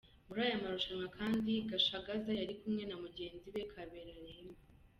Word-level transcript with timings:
Muri 0.27 0.39
aya 0.45 0.61
marushanwa 0.63 1.07
kandi 1.17 1.51
Gashagaza 1.69 2.31
yari 2.39 2.53
kumwe 2.59 2.83
na 2.85 2.95
mugenzi 3.03 3.47
we 3.53 3.61
Kabera 3.71 4.13
Rehema. 4.25 4.57